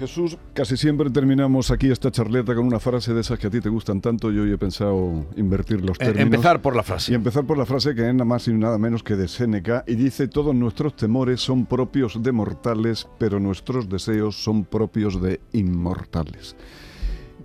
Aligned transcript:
Jesús, 0.00 0.38
casi 0.54 0.78
siempre 0.78 1.10
terminamos 1.10 1.70
aquí 1.70 1.90
esta 1.90 2.10
charleta 2.10 2.54
con 2.54 2.64
una 2.66 2.80
frase 2.80 3.12
de 3.12 3.20
esas 3.20 3.38
que 3.38 3.48
a 3.48 3.50
ti 3.50 3.60
te 3.60 3.68
gustan 3.68 4.00
tanto 4.00 4.32
y 4.32 4.38
hoy 4.38 4.50
he 4.50 4.56
pensado 4.56 5.26
invertir 5.36 5.82
los 5.82 5.98
Eh, 6.00 6.06
términos. 6.06 6.22
empezar 6.24 6.62
por 6.62 6.74
la 6.74 6.82
frase. 6.82 7.12
Y 7.12 7.14
empezar 7.14 7.44
por 7.44 7.58
la 7.58 7.66
frase 7.66 7.94
que 7.94 8.08
es 8.08 8.14
nada 8.14 8.24
más 8.24 8.48
y 8.48 8.54
nada 8.54 8.78
menos 8.78 9.02
que 9.02 9.14
de 9.14 9.28
Séneca 9.28 9.84
y 9.86 9.96
dice, 9.96 10.26
todos 10.26 10.54
nuestros 10.54 10.96
temores 10.96 11.42
son 11.42 11.66
propios 11.66 12.22
de 12.22 12.32
mortales, 12.32 13.06
pero 13.18 13.38
nuestros 13.40 13.90
deseos 13.90 14.42
son 14.42 14.64
propios 14.64 15.20
de 15.20 15.38
inmortales. 15.52 16.56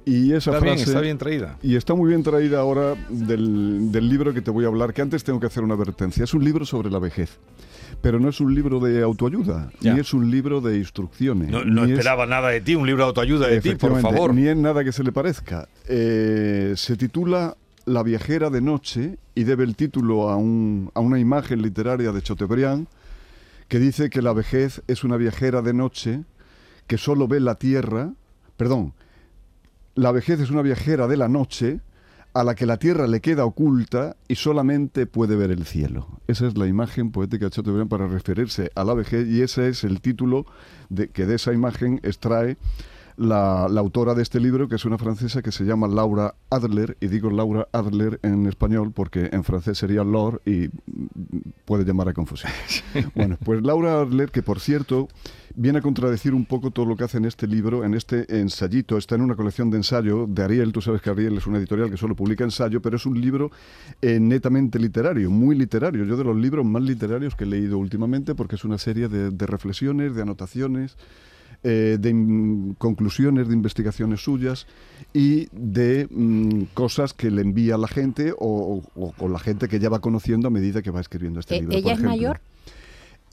Y 0.05 0.33
esa 0.33 0.51
Está 0.51 0.63
bien, 0.63 0.75
frase... 0.75 0.91
está 0.91 1.01
bien 1.01 1.17
traída. 1.17 1.57
Y 1.63 1.75
está 1.75 1.95
muy 1.95 2.09
bien 2.09 2.21
traída 2.21 2.59
ahora 2.59 2.93
del, 3.09 3.91
del 3.91 4.07
libro 4.07 4.33
que 4.33 4.41
te 4.41 4.51
voy 4.51 4.65
a 4.65 4.67
hablar, 4.67 4.93
que 4.93 5.01
antes 5.01 5.23
tengo 5.23 5.39
que 5.39 5.47
hacer 5.47 5.63
una 5.63 5.73
advertencia. 5.73 6.23
Es 6.23 6.33
un 6.35 6.43
libro 6.43 6.63
sobre 6.65 6.91
la 6.91 6.99
vejez, 6.99 7.37
pero 8.01 8.19
no 8.19 8.29
es 8.29 8.39
un 8.39 8.53
libro 8.53 8.79
de 8.79 9.01
autoayuda, 9.01 9.71
Ya. 9.81 9.93
ni 9.95 9.99
es 10.01 10.13
un 10.13 10.29
libro 10.29 10.61
de 10.61 10.77
instrucciones. 10.77 11.49
No, 11.49 11.65
no 11.65 11.85
ni 11.85 11.93
es- 11.93 11.97
esperaba 11.97 12.27
nada 12.27 12.49
de 12.49 12.61
ti, 12.61 12.75
un 12.75 12.85
libro 12.85 13.03
de 13.03 13.07
autoayuda 13.07 13.47
de 13.47 13.61
ti, 13.61 13.73
por 13.75 13.99
favor. 13.99 14.33
Ni 14.35 14.47
es 14.47 14.55
nada 14.55 14.83
que 14.83 14.91
se 14.91 15.03
le 15.03 15.11
parezca. 15.11 15.67
Eh, 15.87 16.73
se 16.75 16.95
titula 16.97 17.57
La 17.87 18.01
viajera 18.03 18.49
de 18.49 18.61
noche 18.61 19.17
y 19.35 19.43
debe 19.43 19.63
el 19.63 19.75
título 19.75 20.29
a, 20.29 20.35
un- 20.37 20.91
a 20.93 20.99
una 20.99 21.19
imagen 21.19 21.61
literaria 21.61 22.11
de 22.11 22.21
Chateaubriand 22.21 22.87
que 23.67 23.79
dice 23.79 24.09
que 24.11 24.21
la 24.21 24.33
vejez 24.33 24.81
es 24.87 25.03
una 25.03 25.17
viajera 25.17 25.61
de 25.63 25.73
noche 25.73 26.21
que 26.87 26.97
solo 26.99 27.27
ve 27.27 27.39
la 27.39 27.55
tierra, 27.55 28.11
perdón, 28.57 28.93
la 29.95 30.11
vejez 30.11 30.39
es 30.39 30.51
una 30.51 30.61
viajera 30.61 31.07
de 31.07 31.17
la 31.17 31.27
noche 31.27 31.79
a 32.33 32.43
la 32.43 32.53
que 32.53 32.65
la 32.65 32.77
tierra 32.77 33.07
le 33.07 33.21
queda 33.21 33.45
oculta 33.45 34.17
y 34.27 34.35
solamente 34.35 35.05
puede 35.05 35.37
ver 35.37 35.51
el 35.51 35.65
cielo. 35.65 36.19
Esa 36.27 36.47
es 36.47 36.57
la 36.57 36.67
imagen 36.67 37.11
poética 37.11 37.45
de 37.45 37.51
Chateaubriand 37.51 37.89
para 37.89 38.07
referirse 38.07 38.71
a 38.75 38.83
la 38.83 38.93
vejez 38.93 39.25
y 39.29 39.41
ese 39.41 39.69
es 39.69 39.85
el 39.85 40.01
título 40.01 40.45
de, 40.89 41.07
que 41.07 41.25
de 41.25 41.35
esa 41.35 41.53
imagen 41.53 42.01
extrae 42.03 42.57
la, 43.15 43.67
la 43.69 43.79
autora 43.79 44.13
de 44.13 44.21
este 44.21 44.41
libro, 44.41 44.67
que 44.67 44.75
es 44.75 44.83
una 44.83 44.97
francesa 44.97 45.41
que 45.41 45.53
se 45.53 45.63
llama 45.63 45.87
Laura 45.87 46.35
Adler, 46.49 46.97
y 46.99 47.07
digo 47.07 47.29
Laura 47.29 47.69
Adler 47.71 48.19
en 48.21 48.45
español 48.47 48.91
porque 48.93 49.29
en 49.31 49.45
francés 49.45 49.77
sería 49.77 50.03
Laure 50.03 50.39
y 50.45 50.67
puede 51.63 51.85
llamar 51.85 52.09
a 52.09 52.13
confusión. 52.13 52.51
Bueno, 53.15 53.37
pues 53.43 53.63
Laura 53.63 54.01
Adler, 54.01 54.29
que 54.29 54.43
por 54.43 54.59
cierto 54.59 55.07
viene 55.55 55.79
a 55.79 55.81
contradecir 55.81 56.33
un 56.33 56.45
poco 56.45 56.71
todo 56.71 56.85
lo 56.85 56.95
que 56.95 57.03
hace 57.03 57.17
en 57.17 57.25
este 57.25 57.47
libro, 57.47 57.83
en 57.83 57.93
este 57.93 58.39
ensayito, 58.39 58.97
está 58.97 59.15
en 59.15 59.21
una 59.21 59.35
colección 59.35 59.69
de 59.69 59.77
ensayo 59.77 60.27
de 60.27 60.43
Ariel, 60.43 60.71
tú 60.71 60.81
sabes 60.81 61.01
que 61.01 61.09
Ariel 61.09 61.37
es 61.37 61.47
una 61.47 61.57
editorial 61.57 61.89
que 61.89 61.97
solo 61.97 62.15
publica 62.15 62.43
ensayo, 62.43 62.81
pero 62.81 62.97
es 62.97 63.05
un 63.05 63.19
libro 63.19 63.51
eh, 64.01 64.19
netamente 64.19 64.79
literario, 64.79 65.29
muy 65.31 65.55
literario, 65.55 66.03
yo 66.05 66.17
de 66.17 66.23
los 66.23 66.35
libros 66.35 66.65
más 66.65 66.83
literarios 66.83 67.35
que 67.35 67.43
he 67.45 67.47
leído 67.47 67.77
últimamente 67.77 68.35
porque 68.35 68.55
es 68.55 68.65
una 68.65 68.77
serie 68.77 69.07
de, 69.07 69.31
de 69.31 69.45
reflexiones, 69.45 70.13
de 70.15 70.21
anotaciones, 70.21 70.97
eh, 71.63 71.97
de 71.99 72.73
conclusiones 72.77 73.47
de 73.47 73.53
investigaciones 73.55 74.21
suyas 74.23 74.67
y 75.13 75.47
de 75.51 76.07
mm, 76.11 76.63
cosas 76.75 77.13
que 77.13 77.31
le 77.31 77.41
envía 77.41 77.75
a 77.75 77.77
la 77.79 77.87
gente 77.87 78.33
o, 78.37 78.83
o- 78.95 79.13
o 79.17 79.29
la 79.29 79.39
gente 79.39 79.67
que 79.67 79.79
ya 79.79 79.89
va 79.89 79.99
conociendo 79.99 80.47
a 80.47 80.51
medida 80.51 80.81
que 80.83 80.91
va 80.91 81.01
escribiendo 81.01 81.39
este 81.39 81.55
Eh, 81.55 81.59
libro. 81.61 81.73
¿ella 81.75 81.81
por 81.83 81.91
es 81.93 81.97
ejemplo. 81.99 82.09
mayor? 82.17 82.41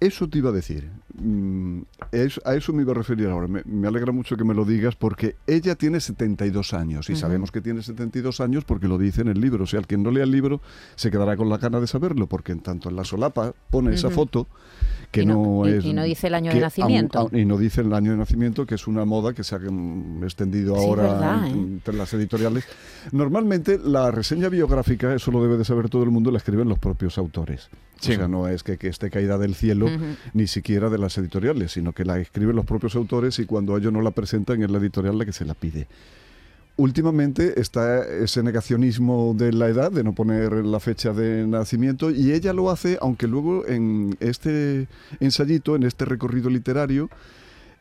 Eso 0.07 0.29
te 0.29 0.39
iba 0.39 0.51
a 0.51 0.53
decir. 0.53 0.89
Mm, 1.15 1.83
es- 2.11 2.41
a 2.45 2.55
eso 2.55 2.73
me 2.73 2.83
iba 2.83 2.93
a 2.93 2.95
referir 2.95 3.29
ahora. 3.29 3.47
Me, 3.47 3.63
me 3.65 3.87
alegra 3.89 4.13
mucho 4.13 4.37
que 4.37 4.45
me 4.45 4.55
lo 4.55 4.65
digas 4.65 4.97
porque 4.97 5.37
ella 5.47 5.75
tiene 5.75 6.01
72 6.01 6.73
años 6.75 7.09
y 7.11 7.17
sabemos 7.17 7.53
que 7.53 7.61
tiene 7.61 7.83
72 7.83 8.41
años 8.41 8.65
porque 8.65 8.89
lo 8.89 8.99
dice 8.99 9.21
en 9.21 9.29
el 9.29 9.41
libro. 9.41 9.65
O 9.65 9.67
sea, 9.67 9.79
el 9.81 9.87
quien 9.87 10.03
no 10.03 10.11
lea 10.11 10.25
el 10.25 10.31
libro 10.31 10.61
se 10.97 11.11
quedará 11.11 11.37
con 11.37 11.49
la 11.49 11.59
gana 11.59 11.79
de 11.81 11.87
saberlo 11.87 12.27
porque 12.27 12.53
en 12.53 12.61
tanto 12.61 12.89
en 12.89 12.97
la 12.97 13.05
solapa 13.05 13.53
pone 13.71 13.95
esa 13.95 14.11
foto 14.11 14.47
que 15.11 15.27
no- 15.27 15.67
es... 15.67 15.85
y 15.85 15.93
no 15.93 16.03
dice 16.05 16.29
el 16.29 16.35
año 16.35 16.53
de 16.53 16.61
nacimiento. 16.61 17.29
y 17.33 17.45
no 17.45 17.59
dice 17.59 17.83
el 17.83 17.93
año 17.93 18.13
de 18.13 18.17
nacimiento, 18.17 18.65
que 18.67 18.75
es 18.77 18.87
una 18.87 19.05
moda 19.05 19.35
que 19.35 19.45
se 19.45 19.55
ha 19.55 19.59
mm, 19.59 20.25
extendido 20.25 20.75
Sí, 20.77 20.85
ahora 20.87 21.03
verdad, 21.03 21.47
en- 21.47 21.53
¿eh? 21.55 21.59
entre 21.75 21.95
las 21.95 22.13
editoriales. 22.15 22.65
Normalmente 23.13 23.79
la 23.79 24.11
reseña 24.11 24.49
biográfica, 24.49 25.15
eso 25.15 25.31
lo 25.31 25.43
debe 25.43 25.59
de 25.59 25.65
saber 25.65 25.89
todo 25.91 26.03
el 26.05 26.11
mundo, 26.11 26.31
la 26.31 26.39
escriben 26.39 26.69
los 26.69 26.79
propios 26.79 27.19
autores. 27.19 27.69
Sí. 28.01 28.13
O 28.13 28.17
sea, 28.17 28.27
no 28.29 28.49
es 28.49 28.63
que, 28.65 28.79
que 28.79 28.89
esté 28.89 29.11
caída 29.11 29.39
del 29.39 29.55
cielo, 29.55 29.87
Ni 30.35 30.47
siquiera 30.47 30.91
de 30.91 30.99
las 30.99 31.17
editoriales, 31.19 31.73
sino 31.73 31.93
que 31.93 32.05
la 32.05 32.19
escriben 32.19 32.57
los 32.57 32.65
propios 32.65 32.95
autores 32.97 33.39
y 33.39 33.47
cuando 33.47 33.77
ellos 33.77 33.93
no 33.93 34.03
la 34.03 34.11
presentan 34.11 34.63
es 34.63 34.71
la 34.71 34.79
editorial 34.79 35.19
la 35.19 35.25
que 35.25 35.33
se 35.33 35.45
la 35.45 35.55
pide. 35.55 35.87
Últimamente 36.77 37.61
está 37.61 38.03
ese 38.03 38.43
negacionismo 38.43 39.35
de 39.37 39.53
la 39.53 39.69
edad, 39.69 39.93
de 39.93 40.03
no 40.03 40.15
poner 40.15 40.53
la 40.65 40.81
fecha 40.81 41.13
de 41.13 41.47
nacimiento, 41.47 42.11
y 42.11 42.33
ella 42.33 42.55
lo 42.55 42.71
hace, 42.71 42.97
aunque 43.03 43.27
luego 43.27 43.67
en 43.67 44.17
este 44.21 44.89
ensayito, 45.21 45.77
en 45.77 45.83
este 45.83 46.07
recorrido 46.07 46.49
literario, 46.49 47.11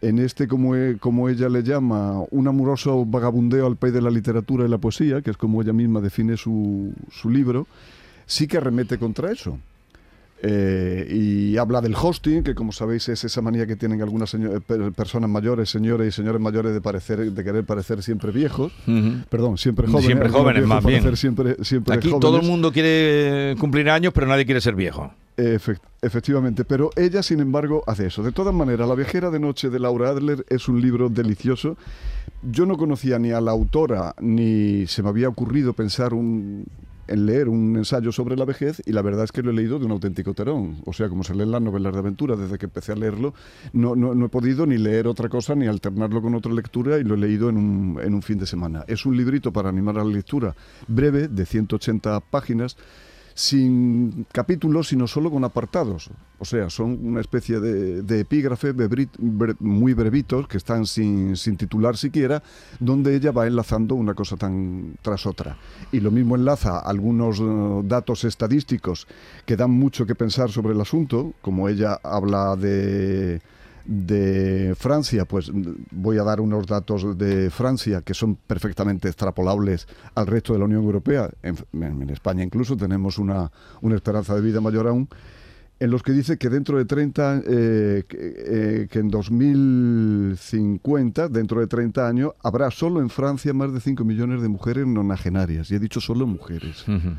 en 0.01 0.19
este, 0.19 0.45
como, 0.47 0.75
e- 0.75 0.97
como 0.99 1.29
ella 1.29 1.47
le 1.47 1.63
llama, 1.63 2.21
un 2.31 2.47
amoroso 2.49 3.05
vagabundeo 3.05 3.65
al 3.65 3.77
país 3.77 3.93
de 3.93 4.01
la 4.01 4.09
literatura 4.09 4.65
y 4.65 4.69
la 4.69 4.77
poesía, 4.77 5.21
que 5.21 5.31
es 5.31 5.37
como 5.37 5.61
ella 5.61 5.73
misma 5.73 6.01
define 6.01 6.35
su, 6.35 6.93
su 7.11 7.29
libro, 7.29 7.67
sí 8.25 8.45
que 8.45 8.57
arremete 8.57 8.97
contra 8.97 9.31
eso. 9.31 9.57
Eh, 10.43 11.07
y 11.11 11.57
habla 11.57 11.81
del 11.81 11.93
hosting, 11.95 12.41
que 12.41 12.55
como 12.55 12.71
sabéis 12.71 13.07
es 13.09 13.23
esa 13.23 13.41
manía 13.41 13.67
que 13.67 13.75
tienen 13.75 14.01
algunas 14.01 14.35
per- 14.65 14.91
personas 14.91 15.29
mayores, 15.29 15.69
señores 15.69 16.07
y 16.07 16.11
señores 16.11 16.41
mayores 16.41 16.73
de 16.73 16.81
parecer, 16.81 17.31
de 17.31 17.43
querer 17.43 17.63
parecer 17.63 18.01
siempre 18.01 18.31
viejos. 18.31 18.71
Perdón, 19.29 19.57
siempre 19.59 19.85
jóvenes. 19.87 20.05
Siempre 20.07 20.29
jóvenes, 20.29 20.65
más 20.65 20.83
bien. 20.83 21.03
parecer 21.03 21.17
Siempre, 21.17 21.55
siempre 21.63 21.93
Aquí 21.95 22.09
jóvenes. 22.09 22.21
todo 22.21 22.39
el 22.39 22.47
mundo 22.47 22.71
quiere 22.71 23.55
cumplir 23.59 23.89
años, 23.91 24.13
pero 24.13 24.25
nadie 24.25 24.45
quiere 24.45 24.61
ser 24.61 24.73
viejo. 24.73 25.11
Efect- 25.37 25.79
efectivamente, 26.01 26.65
pero 26.65 26.89
ella, 26.95 27.21
sin 27.23 27.39
embargo, 27.39 27.83
hace 27.85 28.07
eso. 28.07 28.23
De 28.23 28.31
todas 28.31 28.53
maneras, 28.53 28.87
La 28.89 28.95
viajera 28.95 29.29
de 29.29 29.39
noche 29.39 29.69
de 29.69 29.79
Laura 29.79 30.09
Adler 30.09 30.43
es 30.49 30.67
un 30.67 30.81
libro 30.81 31.07
delicioso. 31.09 31.77
Yo 32.43 32.65
no 32.65 32.77
conocía 32.77 33.19
ni 33.19 33.29
a 33.31 33.39
la 33.41 33.51
autora, 33.51 34.15
ni 34.19 34.87
se 34.87 35.03
me 35.03 35.09
había 35.09 35.29
ocurrido 35.29 35.73
pensar 35.73 36.13
un- 36.15 36.65
en 37.07 37.25
leer 37.25 37.49
un 37.49 37.75
ensayo 37.77 38.11
sobre 38.11 38.35
la 38.35 38.45
vejez, 38.45 38.81
y 38.85 38.91
la 38.91 39.01
verdad 39.01 39.23
es 39.23 39.31
que 39.31 39.41
lo 39.41 39.51
he 39.51 39.53
leído 39.53 39.79
de 39.79 39.85
un 39.85 39.91
auténtico 39.91 40.33
terón. 40.33 40.81
O 40.85 40.93
sea, 40.93 41.09
como 41.09 41.23
se 41.23 41.35
leen 41.35 41.51
las 41.51 41.61
novelas 41.61 41.93
de 41.93 41.99
aventura, 41.99 42.35
desde 42.35 42.57
que 42.57 42.65
empecé 42.65 42.91
a 42.91 42.95
leerlo, 42.95 43.33
no, 43.73 43.95
no, 43.95 44.15
no 44.15 44.25
he 44.25 44.29
podido 44.29 44.65
ni 44.65 44.77
leer 44.77 45.07
otra 45.07 45.29
cosa, 45.29 45.55
ni 45.55 45.67
alternarlo 45.67 46.21
con 46.21 46.35
otra 46.35 46.53
lectura, 46.53 46.97
y 46.99 47.03
lo 47.03 47.15
he 47.15 47.17
leído 47.17 47.49
en 47.49 47.57
un, 47.57 47.99
en 48.01 48.13
un 48.13 48.21
fin 48.21 48.37
de 48.37 48.45
semana. 48.45 48.83
Es 48.87 49.05
un 49.05 49.17
librito 49.17 49.51
para 49.51 49.69
animar 49.69 49.97
a 49.97 50.03
la 50.03 50.11
lectura 50.11 50.55
breve, 50.87 51.27
de 51.27 51.45
180 51.45 52.19
páginas, 52.19 52.77
sin 53.33 54.25
capítulos, 54.31 54.89
sino 54.89 55.07
solo 55.07 55.31
con 55.31 55.43
apartados. 55.43 56.09
O 56.39 56.45
sea, 56.45 56.69
son 56.69 56.99
una 57.03 57.21
especie 57.21 57.59
de, 57.59 58.01
de 58.01 58.21
epígrafe 58.21 58.73
muy 59.59 59.93
brevitos 59.93 60.47
que 60.47 60.57
están 60.57 60.85
sin, 60.85 61.37
sin 61.37 61.55
titular 61.55 61.97
siquiera, 61.97 62.41
donde 62.79 63.15
ella 63.15 63.31
va 63.31 63.47
enlazando 63.47 63.95
una 63.95 64.13
cosa 64.13 64.37
tan 64.37 64.95
tras 65.01 65.25
otra. 65.25 65.57
Y 65.91 65.99
lo 65.99 66.09
mismo 66.09 66.35
enlaza 66.35 66.79
algunos 66.79 67.39
eh, 67.39 67.81
datos 67.83 68.23
estadísticos 68.23 69.07
que 69.45 69.55
dan 69.55 69.71
mucho 69.71 70.05
que 70.05 70.15
pensar 70.15 70.49
sobre 70.49 70.73
el 70.73 70.81
asunto, 70.81 71.33
como 71.41 71.69
ella 71.69 71.99
habla 72.03 72.55
de 72.55 73.41
de 73.85 74.75
Francia, 74.77 75.25
pues 75.25 75.51
mm, 75.51 75.71
voy 75.91 76.17
a 76.17 76.23
dar 76.23 76.41
unos 76.41 76.67
datos 76.67 77.17
de 77.17 77.49
Francia 77.49 78.01
que 78.01 78.13
son 78.13 78.35
perfectamente 78.35 79.07
extrapolables 79.07 79.87
al 80.15 80.27
resto 80.27 80.53
de 80.53 80.59
la 80.59 80.65
Unión 80.65 80.83
Europea. 80.83 81.29
En, 81.43 81.57
en 81.73 82.09
España 82.09 82.43
incluso 82.43 82.77
tenemos 82.77 83.17
una, 83.17 83.51
una 83.81 83.95
esperanza 83.95 84.35
de 84.35 84.41
vida 84.41 84.61
mayor 84.61 84.87
aún, 84.87 85.07
en 85.81 85.89
los 85.89 86.03
que 86.03 86.11
dice 86.11 86.37
que 86.37 86.49
dentro 86.49 86.77
de 86.77 86.85
30, 86.85 87.41
eh, 87.43 88.03
que, 88.07 88.35
eh, 88.37 88.87
que 88.87 88.99
en 88.99 89.09
2050, 89.09 91.27
dentro 91.27 91.59
de 91.59 91.65
30 91.65 92.07
años, 92.07 92.33
habrá 92.43 92.69
solo 92.69 93.01
en 93.01 93.09
Francia 93.09 93.51
más 93.51 93.73
de 93.73 93.81
5 93.81 94.05
millones 94.05 94.43
de 94.43 94.47
mujeres 94.47 94.85
nonagenarias. 94.85 95.71
Y 95.71 95.75
he 95.75 95.79
dicho 95.79 95.99
solo 95.99 96.27
mujeres. 96.27 96.87
Ujú. 96.87 97.15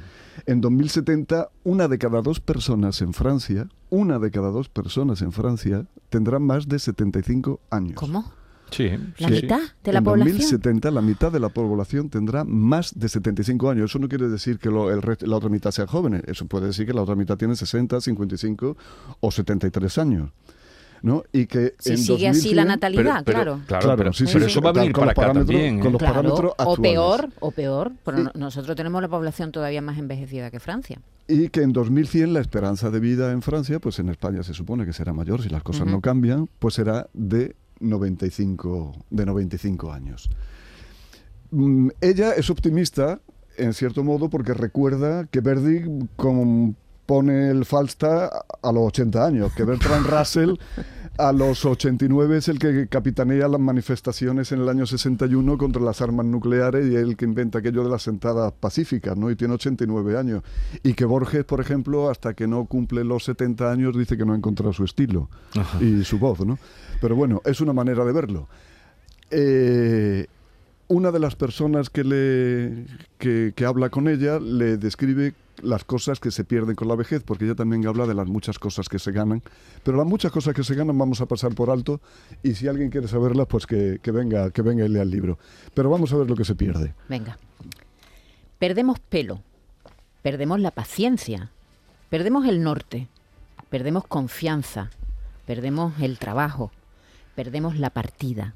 En 0.47 0.61
2070, 0.61 1.50
una 1.64 1.88
de 1.88 1.99
cada 1.99 2.23
dos 2.23 2.38
personas 2.38 3.03
en 3.03 3.14
Francia, 3.14 3.67
una 3.91 4.20
de 4.20 4.31
cada 4.31 4.50
dos 4.50 4.69
personas 4.69 5.23
en 5.23 5.32
Francia 5.32 5.88
tendrá 6.08 6.38
más 6.38 6.69
de 6.69 6.79
75 6.79 7.58
años. 7.69 7.97
¿Cómo? 7.97 8.32
Sí, 8.72 8.90
¿La 9.19 9.28
sí, 9.28 9.34
mitad 9.34 9.60
de 9.84 9.92
la 9.92 9.98
en 9.98 10.04
población? 10.04 10.36
2070 10.38 10.90
la 10.90 11.00
mitad 11.02 11.30
de 11.30 11.38
la 11.40 11.48
población 11.50 12.08
tendrá 12.10 12.42
más 12.44 12.98
de 12.98 13.08
75 13.08 13.70
años. 13.70 13.90
Eso 13.90 13.98
no 13.98 14.08
quiere 14.08 14.28
decir 14.28 14.58
que 14.58 14.70
lo- 14.70 14.90
el 14.90 15.00
la 15.20 15.36
otra 15.36 15.48
mitad 15.50 15.70
sean 15.70 15.86
jóvenes. 15.86 16.22
Eso 16.26 16.46
puede 16.46 16.66
decir 16.66 16.86
que 16.86 16.92
la 16.94 17.02
otra 17.02 17.14
mitad 17.14 17.36
tiene 17.36 17.54
60, 17.54 18.00
55 18.00 18.76
o 19.20 19.30
73 19.30 19.98
años. 19.98 20.30
¿no? 21.04 21.24
Y 21.32 21.46
que 21.46 21.74
Si 21.80 21.90
en 21.90 21.98
sigue 21.98 22.28
así 22.28 22.54
la 22.54 22.62
2100 22.62 22.66
natalidad, 22.69 23.22
Pero- 23.24 23.36
claro. 23.36 23.60
Claro, 23.66 23.82
Claro, 23.82 23.98
pero, 23.98 24.12
sí, 24.12 24.24
sí, 24.24 24.32
pero 24.34 24.44
sí, 24.44 24.52
eso 24.52 24.60
va 24.60 24.70
a 24.70 24.72
venir 24.72 24.92
con 24.92 25.00
para 25.00 25.06
los 25.06 25.12
acá 25.19 25.20
parámetros- 25.32 25.46
también. 25.48 25.78
con 25.80 25.88
¿eh? 25.88 25.90
los 25.90 25.98
Claro, 25.98 26.14
parámetros 26.14 26.50
o 26.52 26.54
actuales. 26.62 26.92
peor, 26.92 27.28
o 27.40 27.50
peor, 27.50 27.92
pero 28.04 28.19
Sí. 28.19 28.22
no- 28.22 28.30
nosotros 28.36 28.76
tenemos 28.76 29.02
la 29.02 29.08
población 29.08 29.50
todavía 29.50 29.82
más 29.82 29.98
envejecida 29.98 30.52
que 30.52 30.60
Francia. 30.60 31.00
Y 31.26 31.48
que 31.48 31.62
en 31.62 31.72
2100 31.72 32.32
la 32.32 32.38
esperanza 32.40 32.90
de 32.92 33.00
vida 33.00 33.32
en 33.32 33.42
Francia, 33.42 33.80
pues 33.80 33.98
en 33.98 34.10
España 34.10 34.44
se 34.44 34.54
supone 34.54 34.86
que 34.86 34.92
será 34.92 35.12
mayor 35.12 35.42
si 35.42 35.48
las 35.48 35.64
cosas 35.64 35.86
no 35.86 35.94
Ujú. 35.94 36.02
cambian, 36.02 36.48
pues 36.60 36.74
será 36.74 37.08
de 37.14 37.56
95, 37.82 38.93
de 39.11 39.26
95 39.26 39.93
años. 39.93 40.31
Mm, 41.50 41.88
ella 42.00 42.32
es 42.32 42.49
optimista, 42.50 43.20
en 43.56 43.75
cierto 43.75 44.02
modo, 44.02 44.31
porque 44.31 44.55
recuerda 44.55 45.26
que 45.26 45.40
Verdi 45.40 45.84
compone 46.17 47.50
el 47.50 47.64
Falstaff 47.64 48.32
a 48.62 48.73
los 48.73 48.87
80 48.88 49.26
años, 49.26 49.52
que 49.55 49.64
Bertrand 49.64 50.06
Russell 50.06 50.55
a 51.19 51.32
los 51.32 51.64
89 51.64 52.38
es 52.38 52.49
el 52.49 52.59
que 52.59 52.87
capitanea 52.88 53.47
las 53.47 53.61
manifestaciones 53.61 54.50
en 54.53 54.61
el 54.61 54.69
año 54.69 54.87
61 54.87 55.59
contra 55.59 55.82
las 55.82 56.00
armas 56.00 56.25
nucleares 56.25 56.91
y 56.91 56.97
el 56.97 57.17
que 57.17 57.26
inventa 57.26 57.59
aquello 57.59 57.85
de 57.85 57.91
las 57.91 58.03
sentadas 58.03 58.53
pacíficas, 58.53 59.17
¿no? 59.17 59.31
Y 59.31 59.37
tiene 59.37 59.55
89 59.55 60.19
años. 60.19 60.43
Y 60.82 60.94
que 60.94 61.05
Borges, 61.05 61.44
por 61.44 61.61
ejemplo, 61.61 62.09
hasta 62.11 62.35
que 62.35 62.47
no 62.47 62.64
cumple 62.64 63.05
los 63.05 63.25
70 63.25 63.70
años, 63.70 63.97
dice 63.97 64.17
que 64.17 64.25
no 64.25 64.32
ha 64.32 64.37
encontrado 64.37 64.73
su 64.73 64.85
estilo 64.85 65.29
Ajá. 65.55 65.82
y 65.82 66.03
su 66.05 66.19
voz, 66.19 66.41
¿no? 66.47 66.59
Pero 67.00 67.15
bueno, 67.15 67.43
es 67.44 67.61
una 67.61 67.73
manera 67.73 68.05
de 68.05 68.12
verlo. 68.12 68.49
Eh, 69.31 70.26
una 70.88 71.11
de 71.11 71.19
las 71.19 71.37
personas 71.37 71.91
que, 71.91 72.05
le, 72.05 72.87
que, 73.19 73.53
que 73.55 73.65
habla 73.65 73.91
con 73.91 74.08
ella 74.08 74.38
le 74.41 74.76
describe 74.76 75.35
las 75.62 75.85
cosas 75.85 76.20
que 76.20 76.31
se 76.31 76.44
pierden 76.44 76.75
con 76.75 76.88
la 76.88 76.97
vejez, 76.97 77.23
porque 77.23 77.44
ella 77.44 77.55
también 77.55 77.87
habla 77.87 78.06
de 78.06 78.14
las 78.14 78.26
muchas 78.26 78.59
cosas 78.59 78.88
que 78.88 78.99
se 78.99 79.12
ganan, 79.12 79.43
pero 79.82 79.97
las 79.97 80.06
muchas 80.06 80.32
cosas 80.32 80.55
que 80.55 80.64
se 80.64 80.75
ganan 80.75 80.99
vamos 80.99 81.20
a 81.20 81.26
pasar 81.26 81.55
por 81.55 81.70
alto 81.70 82.00
y 82.43 82.55
si 82.55 82.69
alguien 82.69 82.91
quiere 82.91 83.09
saberlas, 83.09 83.47
pues 83.47 83.67
que, 83.67 83.99
que 84.03 84.11
venga, 84.11 84.50
que 84.50 84.62
venga 84.62 84.85
y 84.85 84.88
lea 84.88 85.03
el 85.03 85.11
libro. 85.11 85.38
Pero 85.75 85.88
vamos 85.88 86.12
a 86.12 86.17
ver 86.17 86.29
lo 86.29 86.37
que 86.37 86.44
se 86.44 86.55
pierde. 86.55 86.94
Venga. 87.09 87.38
Perdemos 88.59 89.00
pelo, 89.00 89.41
perdemos 90.23 90.61
la 90.61 90.70
paciencia, 90.70 91.50
perdemos 92.11 92.47
el 92.47 92.62
norte, 92.62 93.08
perdemos 93.70 94.06
confianza, 94.06 94.91
perdemos 95.47 95.94
el 96.00 96.19
trabajo, 96.19 96.70
perdemos 97.35 97.79
la 97.79 97.91
partida, 97.91 98.55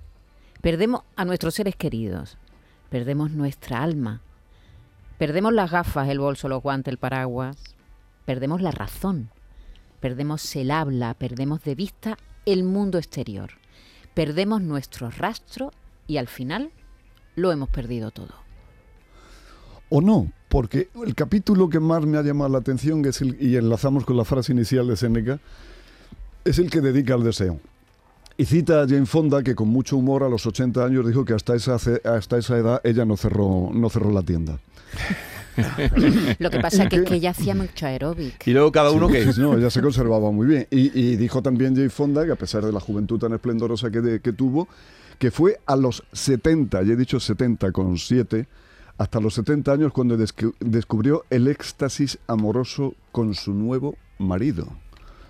perdemos 0.61 1.03
a 1.17 1.25
nuestros 1.25 1.55
seres 1.55 1.75
queridos, 1.77 2.37
perdemos 2.91 3.31
nuestra 3.31 3.83
alma, 3.83 4.21
perdemos 5.19 5.53
las 5.53 5.71
gafas, 5.71 6.09
el 6.09 6.19
bolso, 6.19 6.49
los 6.49 6.63
guantes, 6.63 6.93
el 6.93 6.99
paraguas, 6.99 7.57
perdemos 8.25 8.61
la 8.61 8.71
razón, 8.71 9.31
perdemos 10.01 10.55
el 10.57 10.71
habla, 10.71 11.15
perdemos 11.15 11.63
de 11.63 11.75
vista 11.75 12.19
el 12.45 12.65
mundo 12.65 12.99
exterior, 12.99 13.51
perdemos 14.15 14.63
nuestro 14.63 15.11
rastro 15.11 15.73
y 16.07 16.19
al 16.19 16.29
final 16.29 16.71
lo 17.35 17.53
hemos 17.53 17.69
perdido 17.69 18.11
todo. 18.11 18.35
O 19.89 20.01
no, 20.01 20.33
porque 20.49 20.89
el 21.05 21.15
capítulo 21.15 21.69
que 21.69 21.81
más 21.81 22.05
me 22.05 22.19
ha 22.19 22.23
llamado 22.23 22.51
la 22.51 22.59
atención 22.59 23.05
es 23.05 23.21
el, 23.21 23.41
y 23.41 23.57
enlazamos 23.57 24.05
con 24.05 24.17
la 24.17 24.25
frase 24.25 24.53
inicial 24.53 24.89
de 24.89 24.97
Séneca, 24.97 25.39
es 26.45 26.59
el 26.59 26.71
que 26.71 26.81
dedica 26.81 27.15
al 27.15 27.25
deseo. 27.25 27.61
Y 28.39 28.45
cita 28.45 28.83
a 28.83 28.87
Jane 28.89 29.07
Fonda 29.07 29.43
que 29.43 29.55
con 29.55 29.69
mucho 29.69 29.97
humor 29.97 30.23
a 30.23 30.29
los 30.29 30.45
80 30.47 30.85
años 30.85 31.07
dijo 31.07 31.25
que 31.25 31.33
hasta 31.33 31.55
esa, 31.55 31.77
hasta 31.77 32.37
esa 32.39 32.59
edad 32.59 32.81
ella 32.85 33.05
no 33.07 33.17
cerró, 33.17 33.71
no 33.73 33.89
cerró 33.89 34.11
la 34.13 34.23
tienda. 34.23 34.59
Lo 36.39 36.51
que 36.51 36.61
pasa 36.61 36.87
que 36.89 36.97
es 36.97 37.03
que 37.05 37.15
ella 37.15 37.31
hacía 37.31 37.55
mucho 37.55 37.87
aeróbic. 37.87 38.47
Y 38.47 38.53
luego 38.53 38.71
cada 38.71 38.91
uno 38.91 39.09
que... 39.09 39.25
Sí, 39.25 39.33
sí, 39.35 39.41
no, 39.41 39.55
ella 39.57 39.71
se 39.71 39.81
conservaba 39.81 40.31
muy 40.31 40.47
bien. 40.47 40.67
Y, 40.71 40.99
y 40.99 41.17
dijo 41.17 41.41
también 41.43 41.75
Jane 41.75 41.89
Fonda 41.89 42.27
que 42.27 42.33
a 42.33 42.37
pesar 42.37 42.65
de 42.65 42.73
la 42.73 42.81
juventud 42.81 43.19
tan 43.19 43.33
esplendorosa 43.33 43.91
que, 43.91 44.01
de- 44.03 44.21
que 44.21 44.33
tuvo, 44.35 44.69
que 45.19 45.31
fue 45.31 45.59
a 45.65 45.77
los 45.77 46.03
70, 46.13 46.83
y 46.83 46.91
he 46.91 46.97
dicho 46.97 47.19
70 47.19 47.73
con 47.73 47.97
7, 47.97 48.47
hasta 48.99 49.19
los 49.21 49.33
70 49.35 49.73
años 49.73 49.93
cuando 49.93 50.19
descu- 50.19 50.55
descubrió 50.61 51.25
el 51.31 51.49
éxtasis 51.49 52.19
amoroso 52.27 52.95
con 53.13 53.33
su 53.35 53.55
nuevo 53.55 53.97
marido. 54.19 54.69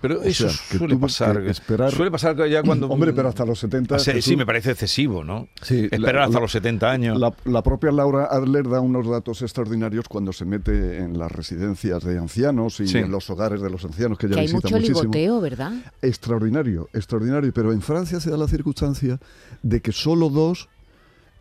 Pero 0.01 0.19
O 0.19 0.23
eso 0.23 0.49
sea, 0.49 0.59
que 0.71 0.77
suele 0.77 0.95
pasar. 0.97 1.41
que 1.43 1.49
esperar- 1.49 1.91
Suele 1.91 2.11
pasar 2.11 2.35
que 2.35 2.49
ya 2.49 2.61
cuando... 2.63 2.87
Hombre, 2.91 3.13
pero 3.13 3.29
hasta 3.29 3.45
los 3.45 3.59
70... 3.59 3.95
Ah, 3.95 3.99
sí, 3.99 4.11
Jesús, 4.11 4.25
sí, 4.25 4.35
me 4.35 4.45
parece 4.45 4.71
excesivo, 4.71 5.23
¿no? 5.23 5.47
Sí, 5.61 5.85
Esperar 5.91 6.15
la- 6.15 6.23
hasta 6.25 6.35
la- 6.35 6.41
los 6.41 6.51
70 6.51 6.91
años. 6.91 7.19
La, 7.19 7.33
la 7.45 7.63
propia 7.63 7.91
Laura 7.91 8.25
Adler 8.25 8.67
da 8.69 8.79
unos 8.79 9.07
datos 9.09 9.41
extraordinarios 9.41 10.07
cuando 10.07 10.31
se 10.33 10.45
mete 10.45 10.97
en 10.99 11.17
las 11.17 11.31
residencias 11.31 12.03
de 12.03 12.17
ancianos 12.17 12.79
y 12.79 12.87
Sí. 12.87 12.99
en 12.99 13.11
los 13.11 13.29
hogares 13.29 13.61
de 13.61 13.69
los 13.69 13.83
ancianos 13.85 14.17
que 14.17 14.27
ella 14.27 14.35
Que 14.35 14.41
hay 14.41 14.53
mucho 14.53 14.69
muchísimo. 14.69 15.01
ligoteo, 15.01 15.41
¿verdad? 15.41 15.71
Extraordinario, 16.01 16.89
extraordinario. 16.93 17.51
Pero 17.53 17.71
en 17.73 17.81
Francia 17.81 18.19
se 18.19 18.29
da 18.29 18.37
la 18.37 18.47
circunstancia 18.47 19.19
de 19.63 19.81
que 19.81 19.91
solo 19.91 20.29
dos 20.29 20.69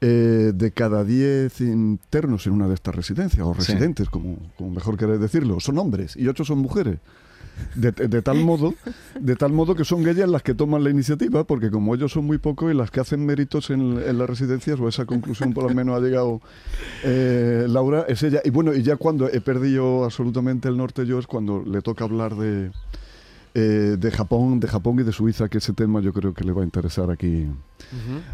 eh, 0.03 0.53
de 0.55 0.73
cada 0.73 1.05
diez 1.05 1.61
internos 1.63 2.47
en 2.47 2.53
una 2.53 2.69
de 2.69 2.75
estas 2.75 2.95
residencias, 2.95 3.47
o 3.47 3.55
Sí. 3.55 3.61
residentes, 3.73 4.11
como, 4.11 4.37
como 4.59 4.71
mejor 4.71 4.97
queréis 4.99 5.21
decirlo, 5.21 5.59
son 5.59 5.79
hombres 5.79 6.17
y 6.17 6.29
ocho 6.29 6.45
son 6.45 6.59
mujeres. 6.59 6.99
De, 7.75 7.91
de 7.91 8.21
tal 8.21 8.45
modo, 8.45 8.75
de 9.19 9.35
tal 9.35 9.53
modo 9.53 9.75
que 9.75 9.85
son 9.85 10.07
ellas 10.07 10.29
las 10.29 10.43
que 10.43 10.55
toman 10.55 10.85
la 10.85 10.91
iniciativa, 10.91 11.45
porque 11.45 11.71
como 11.71 11.95
ellos 11.95 12.13
son 12.13 12.27
muy 12.27 12.37
pocos 12.37 12.71
y 12.71 12.77
las 12.77 12.91
que 12.91 13.01
hacen 13.01 13.25
méritos 13.25 13.71
en, 13.71 13.99
en 13.99 14.19
las 14.19 14.29
residencias, 14.29 14.79
o 14.79 14.89
esa 14.89 15.07
conclusión 15.07 15.55
por 15.55 15.65
lo 15.65 15.75
menos 15.75 15.97
ha 15.97 16.01
llegado 16.05 16.41
eh, 17.03 17.65
Laura, 17.69 18.05
es 18.09 18.23
ella. 18.23 18.41
Y 18.45 18.51
bueno, 18.51 18.75
y 18.75 18.83
ya 18.83 18.97
cuando 18.97 19.29
he 19.31 19.41
perdido 19.41 20.05
absolutamente 20.05 20.69
el 20.69 20.77
norte 20.77 21.07
yo 21.07 21.19
es 21.19 21.27
cuando 21.27 21.63
le 21.65 21.81
toca 21.81 22.05
hablar 22.05 22.35
de, 22.37 22.73
eh, 23.55 23.97
de 23.99 24.11
Japón, 24.11 24.61
de 24.61 24.69
Japón 24.69 25.01
y 25.01 25.03
de 25.03 25.13
Suiza, 25.13 25.49
que 25.49 25.59
ese 25.59 25.73
tema 25.73 26.01
yo 26.03 26.13
creo 26.13 26.35
que 26.35 26.45
le 26.45 26.53
va 26.53 26.61
a 26.61 26.65
interesar 26.65 27.11
aquí, 27.11 27.47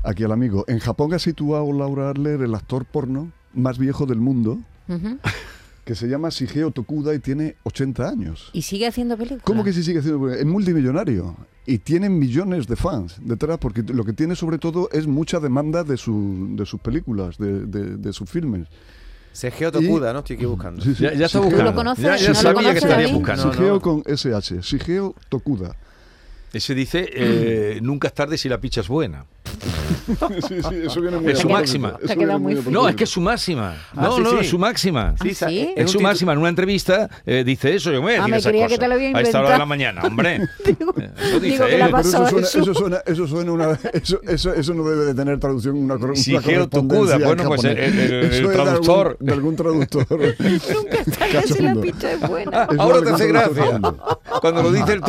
aquí 0.02 0.24
al 0.24 0.32
amigo. 0.32 0.64
En 0.66 0.80
Japón 0.80 1.14
ha 1.14 1.20
situado 1.20 1.72
Laura 1.72 2.10
Adler 2.10 2.42
el 2.42 2.54
actor 2.56 2.84
porno 2.86 3.30
más 3.54 3.78
viejo 3.78 4.04
del 4.06 4.18
mundo, 4.18 4.58
Ujú. 4.88 5.18
Que 5.84 5.94
se 5.94 6.06
llama 6.08 6.28
Shigeo 6.28 6.70
Tokuda 6.70 7.14
y 7.14 7.18
tiene 7.18 7.56
80 7.64 8.08
años. 8.08 8.50
Y 8.52 8.62
sigue 8.62 8.86
haciendo 8.86 9.16
películas. 9.16 9.42
¿Cómo 9.44 9.64
que 9.64 9.72
sí 9.72 9.82
sigue 9.82 9.98
haciendo? 9.98 10.30
Es 10.30 10.44
multimillonario 10.46 11.36
y 11.66 11.78
tiene 11.78 12.08
millones 12.08 12.66
de 12.66 12.76
fans 12.76 13.16
detrás, 13.20 13.58
porque 13.58 13.82
lo 13.82 14.04
que 14.04 14.12
tiene 14.12 14.34
sobre 14.36 14.58
todo 14.58 14.88
es 14.92 15.06
mucha 15.06 15.40
demanda 15.40 15.82
de, 15.84 15.96
su, 15.96 16.48
de 16.56 16.66
sus 16.66 16.80
películas, 16.80 17.36
de, 17.38 17.66
de- 17.66 17.96
de 17.96 18.12
sus 18.12 18.28
filmes. 18.30 18.68
Sergio 19.32 19.72
Tokuda, 19.72 20.12
¿no? 20.12 20.18
Estoy 20.20 20.36
aquí 20.36 20.44
buscando. 20.44 20.82
Sí, 20.84 20.94
sí, 20.94 21.04
Ya, 21.04 21.14
ya 21.14 21.26
está 21.26 21.40
buscando. 21.40 21.64
lo 21.64 21.74
conoces? 21.74 22.04
Ya, 22.04 22.16
ya 22.16 22.28
¿No 22.28 22.34
lo 22.34 22.40
sabía 22.40 22.72
que 22.72 22.78
estaría 22.78 23.08
buscando. 23.08 23.50
Shigeo 23.52 23.80
con 23.80 24.02
SH, 24.06 24.60
Shigeo 24.60 25.14
Tokuda. 25.30 25.74
Ese 26.52 26.74
dice, 26.74 27.08
eh, 27.14 27.78
nunca 27.82 28.08
es 28.08 28.14
tarde 28.14 28.36
si 28.36 28.48
la 28.50 28.60
picha 28.60 28.82
es 28.82 28.88
buena. 28.88 29.24
sí, 30.48 30.56
sí, 30.68 30.74
eso 30.86 31.00
viene 31.00 31.18
muy 31.18 31.32
Es 31.32 31.38
su 31.38 31.48
máxima. 31.48 31.96
Eso 32.02 32.16
viene 32.16 32.38
muy. 32.38 32.54
No, 32.70 32.88
es 32.88 32.96
que 32.96 33.04
es 33.04 33.10
su 33.10 33.20
máxima. 33.20 33.76
Ah, 33.94 34.02
No, 34.02 34.16
sí, 34.16 34.22
no, 34.22 34.30
sí. 34.30 34.36
es 34.40 34.48
su 34.48 34.58
máxima. 34.58 35.14
¿Ah, 35.18 35.24
sí? 35.48 35.72
es 35.76 35.90
su 35.90 36.00
máxima. 36.00 36.32
En 36.32 36.38
una 36.38 36.48
entrevista 36.48 37.08
eh, 37.24 37.44
dice 37.44 37.74
eso. 37.74 37.90
Yo 37.92 37.98
me 38.02 38.06
voy 38.06 38.14
a 38.14 38.24
Ah, 38.24 38.28
me 38.28 38.40
creía 38.42 38.66
que 38.68 38.78
te 38.78 38.88
lo 38.88 38.94
había 38.94 39.16
A 39.16 39.20
esta 39.20 39.40
hora 39.40 39.52
de 39.52 39.58
la 39.58 39.66
mañana, 39.66 40.02
hombre. 40.02 40.36
Eso 40.66 41.40
dice 41.40 41.40
digo 41.40 41.66
que 41.66 41.72
él. 41.74 41.78
la 41.78 41.86
Pero 41.86 41.90
pasó 41.98 42.26
eso 42.26 42.28
suena, 42.28 42.46
eso 42.62 42.74
suena, 42.74 42.96
eso 43.06 43.26
suena 43.26 43.52
una, 43.52 43.78
eso, 43.92 44.20
eso, 44.26 44.54
eso 44.54 44.74
no 44.74 44.84
debe 44.84 45.04
de 45.06 45.14
tener 45.14 45.38
traducción 45.38 45.76
una, 45.76 45.94
una 45.94 46.00
correspondencia 46.06 46.68
Tokuda, 46.68 47.18
bueno, 47.18 47.42
en 47.42 47.48
pues 47.48 47.64
el- 47.64 47.78
el- 47.78 47.98
el 47.98 48.24
Eso 48.24 48.34
es 48.42 48.48
de 48.48 48.54
traductor. 48.54 49.06
algún- 49.08 49.26
De 49.26 49.32
algún, 49.32 49.56
traductor. 49.56 50.06
Nunca 50.38 50.98
está 51.06 51.42
si 51.42 51.62
la 51.62 51.72
es 51.72 52.20
buena. 52.28 52.62
Ahora 52.78 53.02
te 53.02 53.10
hace 53.10 53.26
gracia. 53.28 53.80
Cuando 54.40 54.62
lo 54.62 54.72
dice 54.72 54.92
el 54.92 55.00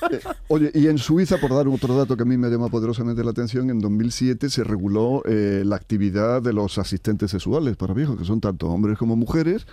Oye, 0.48 0.70
y 0.74 0.86
en 0.86 0.98
Suiza, 0.98 1.38
por 1.38 1.50
dar 1.54 1.66
otro 1.68 1.96
dato 1.96 2.16
que 2.16 2.22
a 2.22 2.26
mí 2.26 2.36
me 2.36 2.48
llama 2.48 2.68
poderosamente 2.68 3.24
la 3.24 3.30
atención, 3.30 3.70
en 3.70 3.80
2007 3.80 4.48
se 4.50 4.62
reguló 4.64 5.22
eh, 5.26 5.62
la 5.64 5.76
actividad 5.76 6.42
de 6.42 6.52
los 6.52 6.78
asistentes 6.78 7.30
sexuales 7.30 7.76
para 7.76 7.94
viejos, 7.94 8.16
que 8.18 8.24
son 8.24 8.40
tanto 8.40 8.68
hombres 8.68 8.98
como 8.98 9.16
mujeres, 9.16 9.66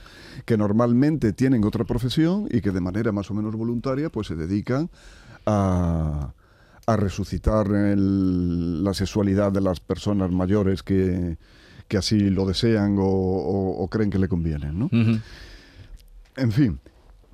que 0.45 0.57
normalmente 0.57 1.33
tienen 1.33 1.63
otra 1.65 1.83
profesión 1.85 2.47
y 2.51 2.61
que 2.61 2.71
de 2.71 2.81
manera 2.81 3.11
más 3.11 3.29
o 3.31 3.33
menos 3.33 3.55
voluntaria 3.55 4.09
pues 4.09 4.27
se 4.27 4.35
dedican 4.35 4.89
a, 5.45 6.33
a 6.85 6.95
resucitar 6.97 7.67
el- 7.67 8.83
la 8.83 8.93
sexualidad 8.93 9.51
de 9.51 9.61
las 9.61 9.79
personas 9.79 10.31
mayores 10.31 10.83
que, 10.83 11.37
que 11.87 11.97
así 11.97 12.29
lo 12.29 12.45
desean 12.45 12.97
o, 12.99 13.03
o- 13.05 13.83
o 13.83 13.87
creen 13.89 14.09
que 14.09 14.19
le 14.19 14.27
conviene, 14.27 14.71
¿no? 14.73 14.89
En 16.35 16.51
fin, 16.51 16.79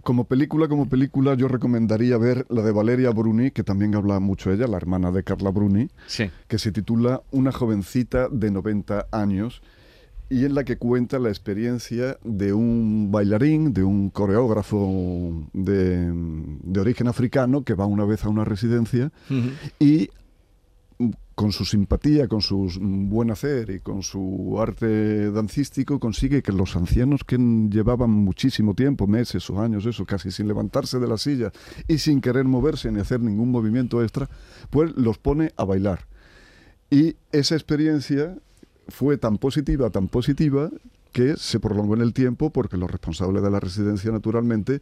como 0.03 0.23
película, 0.25 0.67
como 0.67 0.87
película, 0.87 1.33
yo 1.35 1.47
recomendaría 1.47 2.17
ver 2.17 2.45
la 2.49 2.61
de 2.61 2.71
Valeria 2.71 3.09
Bruni, 3.11 3.51
que 3.51 3.63
también 3.63 3.95
habla 3.95 4.19
mucho 4.19 4.51
ella, 4.51 4.67
la 4.67 4.77
hermana 4.77 5.11
de 5.11 5.23
Carla 5.23 5.49
Bruni, 5.51 5.89
Sí. 6.07 6.29
que 6.47 6.57
se 6.57 6.71
titula 6.71 7.21
Una 7.31 7.51
jovencita 7.51 8.29
de 8.29 8.51
90 8.51 9.07
años 9.11 9.61
y 10.31 10.45
en 10.45 10.53
la 10.53 10.63
que 10.63 10.77
cuenta 10.77 11.17
la 11.17 11.29
experiencia 11.29 12.17
de 12.23 12.53
un 12.53 13.09
bailarín, 13.11 13.73
de 13.73 13.83
un 13.83 14.09
coreógrafo 14.11 15.47
de, 15.53 16.11
de 16.63 16.79
origen 16.79 17.07
africano 17.07 17.63
que 17.63 17.73
va 17.73 17.85
una 17.87 18.05
vez 18.05 18.23
a 18.25 18.29
una 18.29 18.45
residencia 18.45 19.11
y 19.79 20.09
con 21.39 21.53
su 21.53 21.63
simpatía, 21.63 22.27
con 22.27 22.41
su 22.41 22.69
buen 22.81 23.31
hacer 23.31 23.69
y 23.69 23.79
con 23.79 24.03
su 24.03 24.57
arte 24.59 25.31
dancístico, 25.31 25.97
consigue 25.97 26.41
que 26.41 26.51
los 26.51 26.75
ancianos 26.75 27.23
que 27.23 27.37
llevaban 27.37 28.09
muchísimo 28.09 28.73
tiempo, 28.73 29.07
meses 29.07 29.49
o 29.49 29.61
años, 29.61 29.85
eso, 29.85 30.05
casi 30.05 30.31
sin 30.31 30.49
levantarse 30.49 30.99
de 30.99 31.07
la 31.07 31.17
silla 31.17 31.53
y 31.87 31.99
sin 31.99 32.19
querer 32.19 32.43
moverse 32.43 32.91
ni 32.91 32.99
hacer 32.99 33.21
ningún 33.21 33.51
movimiento 33.51 34.03
extra, 34.03 34.29
pues 34.69 34.91
los 34.97 35.17
pone 35.17 35.53
a 35.55 35.63
bailar. 35.63 36.07
Y 36.89 37.15
esa 37.31 37.55
experiencia 37.55 38.37
fue 38.89 39.17
tan 39.17 39.37
positiva, 39.37 39.89
tan 39.91 40.09
positiva, 40.09 40.69
que 41.13 41.37
se 41.37 41.61
prolongó 41.61 41.95
en 41.95 42.01
el 42.01 42.13
tiempo 42.13 42.49
porque 42.49 42.75
los 42.75 42.91
responsables 42.91 43.41
de 43.41 43.49
la 43.49 43.61
residencia, 43.61 44.11
naturalmente, 44.11 44.81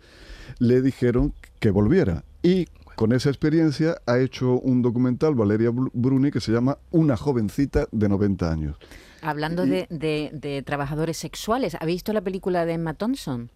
le 0.58 0.82
dijeron 0.82 1.36
que 1.60 1.70
volviera. 1.70 2.24
Y 2.42 2.68
con 2.98 3.14
esa 3.14 3.30
experiencia 3.30 4.02
ha 4.08 4.18
hecho 4.18 4.60
un 4.60 4.82
documental, 4.82 5.36
Valeria 5.36 5.70
Bruni, 5.72 6.32
que 6.32 6.42
se 6.42 6.52
llama 6.52 6.80
Una 6.90 7.16
jovencita 7.16 7.88
de 7.92 8.10
90 8.10 8.52
años. 8.52 8.78
Hablando 9.22 9.68
de, 9.68 9.88
de, 9.92 10.64
trabajadores 10.64 11.16
sexuales, 11.16 11.78
¿ha 11.80 11.86
visto 11.86 12.12
la 12.12 12.22
película 12.22 12.66
de 12.66 12.74
Emma 12.74 12.96
Thompson? 12.96 13.52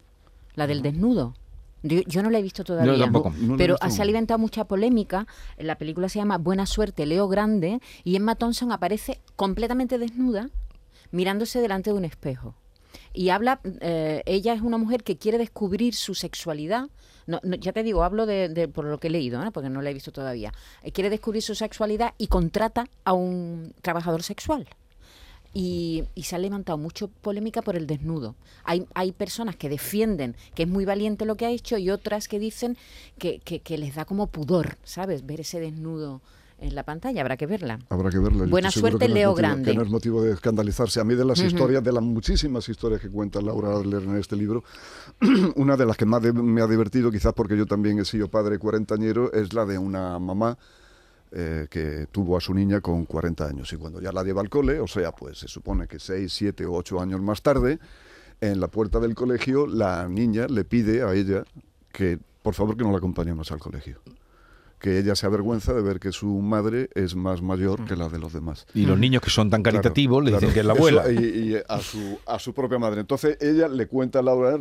La 0.54 0.68
del 0.68 0.84
desnudo. 0.84 1.34
Yo, 1.82 2.22
no 2.22 2.30
la 2.30 2.38
he 2.38 2.44
visto 2.44 2.64
todavía, 2.64 3.12
pero 3.58 3.78
ha 3.82 3.88
alimentado 3.88 4.38
mucha 4.38 4.66
polémica. 4.66 5.26
La 5.58 5.76
película 5.76 6.08
se 6.08 6.20
llama 6.20 6.38
Buena 6.38 6.68
Suerte, 6.68 7.08
Leo 7.08 7.28
Grande, 7.28 7.80
y 8.04 8.16
Emma 8.16 8.36
Thompson 8.36 8.72
aparece 8.72 9.22
completamente 9.36 9.98
desnuda, 9.98 10.52
mirándose 11.10 11.62
delante 11.62 11.90
de 11.90 11.98
un 11.98 12.06
espejo. 12.06 12.54
Y 13.14 13.30
habla, 13.30 13.60
eh, 13.82 14.24
ella 14.26 14.54
es 14.54 14.62
una 14.62 14.78
mujer 14.78 15.04
que 15.04 15.18
quiere 15.18 15.38
descubrir 15.38 15.96
su 15.96 16.16
sexualidad. 16.16 16.90
No, 17.28 17.40
ya 17.60 17.72
te 17.72 17.84
digo, 17.84 18.04
hablo 18.04 18.26
de, 18.26 18.68
por 18.74 18.86
lo 18.86 19.00
que 19.00 19.08
he 19.08 19.12
leído, 19.12 19.42
porque 19.52 19.70
no 19.70 19.82
la 19.82 19.90
he 19.90 19.94
visto 19.94 20.12
todavía. 20.12 20.54
Eh, 20.84 20.92
quiere 20.92 21.10
descubrir 21.10 21.42
su 21.44 21.56
sexualidad 21.56 22.14
y 22.18 22.28
contrata 22.28 22.88
a 23.04 23.14
un 23.14 23.74
trabajador 23.82 24.24
sexual. 24.24 24.68
Y, 25.54 26.06
se 26.24 26.36
ha 26.36 26.40
levantado 26.40 26.78
mucho 26.78 27.10
polémica 27.10 27.62
por 27.62 27.76
el 27.76 27.86
desnudo. 27.86 28.36
Hay, 28.64 28.86
hay 28.94 29.12
personas 29.12 29.58
que 29.58 29.68
defienden 29.68 30.36
que 30.56 30.64
es 30.64 30.70
muy 30.70 30.86
valiente 30.86 31.26
lo 31.26 31.36
que 31.36 31.46
ha 31.46 31.50
hecho 31.50 31.78
y 31.78 31.90
otras 31.90 32.28
que 32.28 32.40
dicen 32.40 32.78
que, 33.18 33.40
que, 33.40 33.78
les 33.78 33.96
da 33.96 34.06
como 34.06 34.28
pudor, 34.28 34.78
¿sabes? 34.84 35.26
Ver 35.26 35.42
ese 35.42 35.60
desnudo 35.60 36.22
en 36.62 36.76
la 36.76 36.84
pantalla, 36.84 37.22
habrá 37.22 37.38
que 37.38 37.48
verla. 37.48 37.80
Habrá 37.90 38.12
que 38.12 38.20
verla. 38.20 38.46
Buena 38.46 38.70
suerte, 38.70 39.10
Leo 39.10 39.34
Grande. 39.34 39.72
Que 39.72 39.76
no 39.76 39.82
es 39.82 39.90
motivo 39.90 40.22
de 40.22 40.32
escandalizarse. 40.34 41.00
A 41.00 41.04
mí 41.04 41.16
de 41.16 41.26
las 41.26 41.40
historias, 41.40 41.84
de 41.84 41.92
las 41.92 42.04
muchísimas 42.04 42.70
historias 42.70 43.02
que 43.02 43.10
cuenta 43.10 43.42
Laura 43.42 43.72
Adler 43.72 44.04
en 44.04 44.16
este 44.18 44.36
libro, 44.36 44.64
una 45.56 45.76
de 45.76 45.86
las 45.88 45.98
que 45.98 46.06
más 46.06 46.22
me 46.22 46.62
ha 46.62 46.68
divertido, 46.68 47.12
quizás 47.12 47.34
porque 47.34 47.58
yo 47.58 47.66
también 47.66 47.98
he 48.00 48.06
sido 48.06 48.30
padre 48.30 48.60
cuarentañero, 48.60 49.34
es 49.34 49.54
la 49.54 49.66
de 49.66 49.80
una 49.80 50.20
mamá 50.20 50.56
eh, 51.32 51.66
que 51.70 52.08
tuvo 52.12 52.38
a 52.38 52.42
su 52.42 52.54
niña 52.54 52.80
con 52.80 53.06
40 53.06 53.44
años 53.44 53.74
y 53.74 53.78
cuando 53.78 54.00
ya 54.00 54.12
la 54.12 54.24
lleva 54.24 54.42
al 54.42 54.50
cole, 54.50 54.80
o 54.80 54.88
sea, 54.88 55.12
pues 55.12 55.40
se 55.40 55.48
supone 55.48 55.88
que 55.88 55.98
6, 55.98 56.32
7 56.32 56.66
o 56.68 56.74
8 56.74 57.02
años 57.02 57.22
más 57.22 57.42
tarde, 57.42 57.80
en 58.40 58.60
la 58.60 58.68
puerta 58.68 59.00
del 59.00 59.16
colegio 59.16 59.66
la 59.66 60.08
niña 60.08 60.46
le 60.48 60.64
pide 60.64 61.02
a 61.02 61.14
ella 61.14 61.44
que 61.92 62.20
por 62.44 62.54
favor 62.54 62.78
que 62.78 62.84
no 62.84 62.92
la 62.92 62.98
acompañe 62.98 63.34
más 63.34 63.52
al 63.52 63.60
colegio 63.60 64.00
que 64.82 64.98
ella 64.98 65.16
se 65.16 65.28
avergüenza 65.28 65.74
de 65.74 65.82
ver 65.82 66.00
que 66.00 66.12
su 66.12 66.28
madre 66.42 66.90
es 66.96 67.16
más 67.16 67.42
mayor 67.42 67.86
que 67.86 67.96
la 67.96 68.10
de 68.10 68.20
los 68.20 68.34
demás. 68.34 68.66
Y 68.74 68.86
los 68.86 68.98
niños 68.98 69.22
que 69.22 69.30
son 69.30 69.50
tan 69.50 69.62
caritativos 69.62 70.24
le 70.24 70.32
dicen 70.32 70.52
que 70.52 70.60
es 70.62 70.66
la 70.66 70.74
abuela. 70.74 71.10
y, 71.12 71.56
a, 71.68 71.80
su, 71.80 72.20
a 72.26 72.40
su 72.40 72.54
propia 72.54 72.80
madre. 72.80 73.02
Entonces 73.02 73.38
ella 73.40 73.68
le 73.68 73.88
cuenta 73.88 74.20
a 74.20 74.22
Laura 74.24 74.58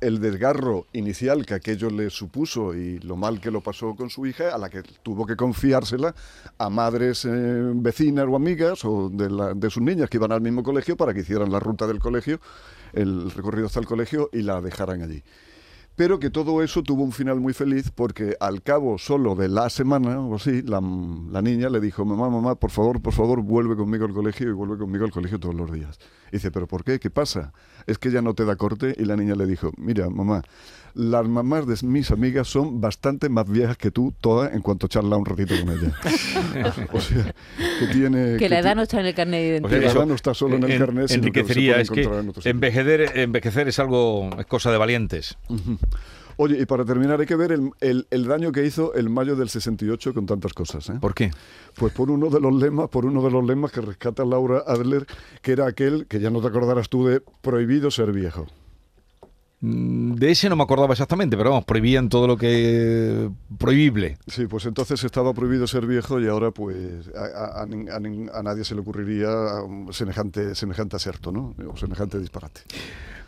el 0.00 0.20
desgarro 0.20 0.86
inicial 0.92 1.46
que 1.46 1.54
aquello 1.54 1.88
le 1.90 2.10
supuso 2.10 2.74
y 2.74 2.98
lo 3.00 3.16
mal 3.16 3.40
que 3.40 3.50
lo 3.50 3.62
pasó 3.62 3.94
con 3.96 4.10
su 4.10 4.26
hija, 4.26 4.54
a 4.54 4.58
la 4.58 4.68
que 4.68 4.82
tuvo 5.02 5.26
que 5.26 5.34
confiársela 5.34 6.14
a 6.58 6.68
madres 6.68 7.24
eh, 7.24 7.30
vecinas 7.74 8.26
o 8.28 8.36
amigas 8.36 8.84
o 8.84 9.08
de, 9.08 9.30
la, 9.30 9.54
de 9.54 9.70
sus 9.70 9.82
niñas 9.82 10.10
que 10.10 10.18
iban 10.18 10.32
al 10.32 10.42
mismo 10.42 10.62
colegio 10.62 10.96
para 10.96 11.14
que 11.14 11.20
hicieran 11.20 11.50
la 11.50 11.58
ruta 11.58 11.86
del 11.86 11.98
colegio, 11.98 12.38
el 12.92 13.30
recorrido 13.30 13.66
hasta 13.66 13.80
el 13.80 13.86
colegio 13.86 14.28
y 14.32 14.42
la 14.42 14.60
dejaran 14.60 15.02
allí 15.02 15.22
pero 15.98 16.20
que 16.20 16.30
todo 16.30 16.62
eso 16.62 16.84
tuvo 16.84 17.02
un 17.02 17.10
final 17.10 17.40
muy 17.40 17.52
feliz 17.52 17.90
porque 17.92 18.36
al 18.38 18.62
cabo 18.62 18.98
solo 18.98 19.34
de 19.34 19.48
la 19.48 19.68
semana 19.68 20.20
o 20.20 20.36
así, 20.36 20.62
la, 20.62 20.80
niña 20.80 21.68
le 21.70 21.80
dijo, 21.80 22.04
mamá, 22.04 22.30
mamá, 22.30 22.54
por 22.54 22.70
favor, 22.70 23.02
por 23.02 23.12
favor, 23.12 23.42
vuelve 23.42 23.74
conmigo 23.74 24.04
al 24.04 24.12
colegio 24.12 24.48
y 24.48 24.52
vuelve 24.52 24.78
conmigo 24.78 25.04
al 25.04 25.10
colegio 25.10 25.40
todos 25.40 25.56
los 25.56 25.72
días. 25.72 25.98
dice, 26.30 26.52
pero 26.52 26.68
¿por 26.68 26.84
qué? 26.84 27.00
¿Qué 27.00 27.10
pasa? 27.10 27.52
Es 27.88 27.98
que 27.98 28.12
ya 28.12 28.22
no 28.22 28.34
te 28.34 28.44
da 28.44 28.54
corte 28.54 28.94
y 28.96 29.06
la 29.06 29.16
niña 29.16 29.34
le 29.34 29.44
dijo, 29.46 29.72
mira, 29.76 30.08
mamá, 30.08 30.42
las 30.94 31.26
mamás 31.26 31.66
de 31.66 31.74
mis 31.84 32.12
amigas 32.12 32.46
son 32.46 32.80
bastante 32.80 33.28
más 33.28 33.50
viejas 33.50 33.76
que 33.76 33.90
tú, 33.90 34.14
todas, 34.20 34.54
en 34.54 34.62
cuanto 34.62 34.86
charla 34.86 35.16
un 35.16 35.24
ratito 35.24 35.54
con 35.58 35.74
ella. 35.74 35.96
o 36.92 37.00
sea, 37.00 37.34
que 37.78 37.86
tiene... 37.86 38.36
Que, 38.36 38.48
la 38.48 38.58
edad 38.60 38.76
no 38.76 38.82
está 38.82 39.00
en 39.00 39.06
el 39.06 39.14
carnet 39.14 39.40
de 39.40 39.48
identidad. 39.48 39.80
la 39.80 39.90
edad 39.92 40.06
no 40.06 40.14
está 40.14 40.34
solo 40.34 40.56
en 40.56 40.64
el 40.64 40.78
carnet, 40.78 41.08
sino 41.08 41.20
enriquecería, 41.20 41.76
que 41.76 41.80
es 41.82 41.90
que 41.90 42.50
envejecer, 42.50 43.18
envejecer 43.18 43.68
es 43.68 43.78
algo, 43.78 44.30
es 44.38 44.46
cosa 44.46 44.70
de 44.70 44.78
valientes. 44.78 45.36
Oye, 46.40 46.56
y 46.60 46.66
para 46.66 46.84
terminar, 46.84 47.18
hay 47.18 47.26
que 47.26 47.34
ver 47.34 47.50
el, 47.50 48.06
el, 48.10 48.24
daño 48.26 48.52
que 48.52 48.64
hizo 48.64 48.94
el 48.94 49.10
mayo 49.10 49.34
del 49.34 49.48
68 49.48 50.14
con 50.14 50.24
tantas 50.24 50.52
cosas. 50.52 50.88
¿eh? 50.88 50.98
¿Por 51.00 51.12
qué? 51.12 51.32
Pues 51.74 51.92
por 51.92 52.12
uno 52.12 52.30
de 52.30 52.40
los 52.40 52.54
lemas, 52.54 52.88
por 52.90 53.06
uno 53.06 53.22
de 53.22 53.30
los 53.32 53.44
lemas 53.44 53.72
que 53.72 53.80
rescata 53.80 54.24
Laura 54.24 54.62
Adler, 54.64 55.04
que 55.42 55.50
era 55.50 55.66
aquel, 55.66 56.06
que 56.06 56.20
ya 56.20 56.30
no 56.30 56.40
te 56.40 56.46
acordarás 56.46 56.88
tú 56.88 57.06
de, 57.06 57.22
prohibido 57.42 57.90
ser 57.90 58.12
viejo. 58.12 58.46
Mm, 59.60 60.14
de 60.14 60.30
ese 60.30 60.48
no 60.48 60.56
me 60.56 60.62
acordaba 60.62 60.92
exactamente, 60.92 61.36
pero 61.36 61.50
vamos, 61.50 61.64
prohibían 61.64 62.08
todo 62.08 62.26
lo 62.26 62.36
que 62.36 63.28
prohibible. 63.58 64.18
Sí, 64.26 64.46
pues 64.46 64.66
entonces 64.66 65.02
estaba 65.02 65.34
prohibido 65.34 65.66
ser 65.66 65.86
viejo 65.86 66.20
y 66.20 66.28
ahora 66.28 66.50
pues 66.52 67.10
a, 67.16 67.66
nadie 68.42 68.64
se 68.64 68.74
le 68.74 68.80
ocurriría 68.82 69.28
semejante, 69.90 70.54
semejante 70.54 70.96
aserto, 70.96 71.32
¿no? 71.32 71.54
O 71.72 71.76
semejante 71.76 72.18
disparate. 72.18 72.60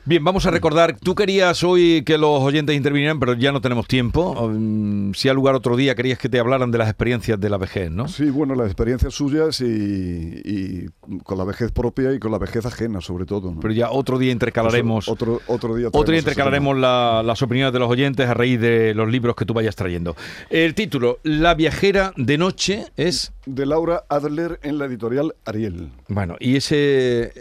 Bien, 0.07 0.25
vamos 0.25 0.47
a 0.47 0.51
recordar, 0.51 0.97
tú 0.99 1.15
querías 1.15 1.63
hoy 1.63 2.03
que 2.07 2.17
los 2.17 2.41
oyentes 2.41 2.75
intervinieran, 2.75 3.21
pero 3.21 3.35
ya 3.35 3.53
no 3.53 3.61
tenemos 3.61 3.87
tiempo. 3.87 4.49
Mm, 4.49 5.13
si 5.13 5.29
al 5.29 5.37
lugar 5.37 5.55
otro 5.55 5.77
día 5.77 5.95
querías 5.95 6.19
que 6.19 6.31
te 6.31 6.39
hablaran 6.39 6.71
de 6.71 6.79
las 6.79 6.89
experiencias 6.89 7.39
de 7.39 7.51
la 7.51 7.59
vejez, 7.59 7.91
¿no? 7.91 8.09
Sí, 8.09 8.31
bueno, 8.31 8.55
las 8.55 8.67
experiencias 8.67 9.13
suyas 9.13 9.61
y, 9.61 10.87
con 11.23 11.37
la 11.37 11.45
vejez 11.45 11.71
propia 11.71 12.15
y 12.15 12.19
con 12.19 12.33
la 12.33 12.39
vejez 12.39 12.65
ajena, 12.65 13.03
sobre 13.03 13.27
todo. 13.27 13.55
Pero 13.61 13.75
ya 13.75 13.91
otro 13.91 14.19
día 14.19 14.33
intercalaremos. 14.33 15.07
otro, 15.07 15.43
otro 15.47 15.75
día, 15.75 15.89
otro 15.89 16.13
día 16.13 16.21
intercalaremos 16.21 16.79
las 16.79 17.43
opiniones 17.43 17.75
de 17.75 17.79
los 17.79 17.91
oyentes 17.91 18.27
a 18.27 18.33
raíz 18.33 18.59
de 18.59 18.95
los 18.95 19.07
libros 19.07 19.37
que 19.37 19.45
tú 19.45 19.53
vayas 19.53 19.77
trayendo. 19.77 20.17
El 20.49 20.75
título, 20.75 21.19
La 21.25 21.55
viajera 21.55 22.15
de 22.17 22.39
noche, 22.39 22.87
es... 22.97 23.33
De 23.45 23.67
Laura 23.67 24.05
Adler 24.09 24.61
en 24.63 24.79
la 24.79 24.85
editorial 24.85 25.35
Ariel. 25.45 25.91
Bueno, 26.09 26.37
y 26.39 26.57
ese, 26.57 27.33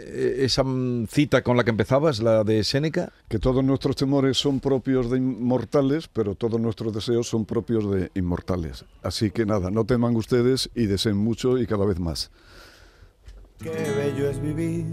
esa 0.44 0.64
cita 1.08 1.42
con 1.42 1.56
la 1.56 1.64
que 1.64 1.70
empezabas, 1.70 2.20
la 2.20 2.42
de 2.42 2.49
Séneca? 2.64 3.12
Que 3.28 3.38
todos 3.38 3.64
nuestros 3.64 3.96
temores 3.96 4.36
son 4.36 4.60
propios 4.60 5.10
de 5.10 5.18
inmortales, 5.18 6.08
pero 6.08 6.34
todos 6.34 6.60
nuestros 6.60 6.92
deseos 6.92 7.28
son 7.28 7.44
propios 7.44 7.90
de 7.90 8.10
inmortales. 8.14 8.84
Así 9.02 9.30
que 9.30 9.46
nada, 9.46 9.70
no 9.70 9.84
teman 9.84 10.16
ustedes 10.16 10.70
y 10.74 10.86
deseen 10.86 11.16
mucho 11.16 11.58
y 11.58 11.66
cada 11.66 11.84
vez 11.86 11.98
más. 11.98 12.30
Qué 13.58 13.70
bello 13.70 14.28
es 14.28 14.40
vivir. 14.40 14.86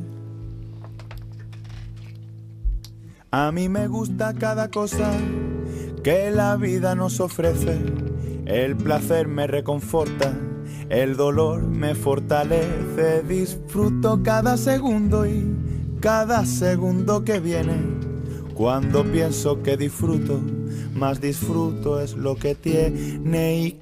A 3.31 3.51
mí 3.51 3.67
me 3.69 3.87
gusta 3.87 4.33
cada 4.33 4.69
cosa 4.69 5.11
que 6.03 6.31
la 6.31 6.55
vida 6.55 6.95
nos 6.95 7.19
ofrece. 7.19 7.77
El 8.45 8.77
placer 8.77 9.27
me 9.27 9.47
reconforta, 9.47 10.33
el 10.89 11.17
dolor 11.17 11.63
me 11.63 11.95
fortalece. 11.95 13.23
Disfruto 13.23 14.21
cada 14.23 14.55
segundo 14.55 15.25
y 15.25 15.45
cada 16.07 16.45
segundo 16.45 17.25
que 17.25 17.41
viene. 17.41 17.75
Cuando 18.53 19.03
pienso 19.03 19.61
que 19.61 19.75
disfruto, 19.75 20.39
más 20.93 21.19
disfruto 21.19 21.99
es 21.99 22.13
lo 22.13 22.37
que 22.37 22.55
tiene 22.55 23.57
y 23.57 23.77